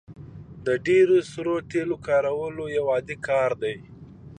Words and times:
د 0.65 0.67
ډیرو 0.85 1.17
سړو 1.31 1.55
تیلو 1.71 1.97
کارول 2.07 2.55
یو 2.77 2.85
عادي 2.93 3.17
کار 3.27 3.51
دی 3.61 3.75